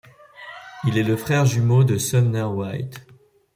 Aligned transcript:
Il 0.87 0.97
est 0.97 1.03
le 1.03 1.15
frère 1.15 1.45
jumeau 1.45 1.83
de 1.83 1.99
Sumner 1.99 2.41
White. 2.41 3.05